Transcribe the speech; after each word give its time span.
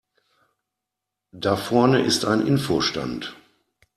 Da 1.31 1.55
vorne 1.55 2.01
ist 2.01 2.25
ein 2.25 2.41
Info-Stand. 2.47 3.35